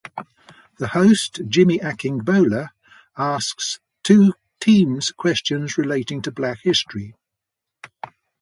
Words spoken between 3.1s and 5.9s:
asks two teams questions